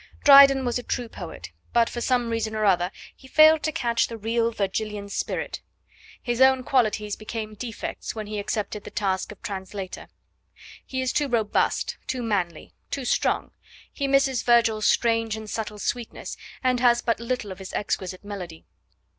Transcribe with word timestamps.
Dryden 0.23 0.65
was 0.65 0.79
a 0.79 0.81
true 0.81 1.07
poet, 1.07 1.51
but, 1.73 1.87
for 1.87 2.01
some 2.01 2.31
reason 2.31 2.55
or 2.55 2.65
other, 2.65 2.89
he 3.15 3.27
failed 3.27 3.61
to 3.61 3.71
catch 3.71 4.07
the 4.07 4.17
real 4.17 4.49
Virgilian 4.51 5.09
spirit. 5.09 5.61
His 6.19 6.41
own 6.41 6.63
qualities 6.63 7.15
became 7.15 7.53
defects 7.53 8.15
when 8.15 8.25
he 8.25 8.39
accepted 8.39 8.83
the 8.83 8.89
task 8.89 9.31
of 9.31 9.37
a 9.37 9.41
translator. 9.41 10.07
He 10.83 11.01
is 11.03 11.13
too 11.13 11.27
robust, 11.27 11.97
too 12.07 12.23
manly, 12.23 12.73
too 12.89 13.05
strong. 13.05 13.51
He 13.93 14.07
misses 14.07 14.41
Virgil's 14.41 14.87
strange 14.87 15.37
and 15.37 15.47
subtle 15.47 15.77
sweetness 15.77 16.35
and 16.63 16.79
has 16.79 17.03
but 17.03 17.19
little 17.19 17.51
of 17.51 17.59
his 17.59 17.71
exquisite 17.71 18.25
melody. 18.25 18.65